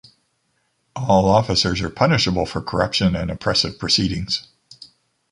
[0.95, 4.47] All officers are punishable for corruption and oppressive proceedings.